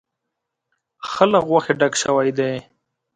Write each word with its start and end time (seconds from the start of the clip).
ښه 1.09 1.25
له 1.31 1.39
غوښې 1.47 1.73
ډک 1.79 1.93
شوی 2.03 2.29
دی. 2.37 2.53